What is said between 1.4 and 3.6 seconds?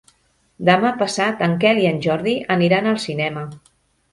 en Quel i en Jordi aniran al cinema.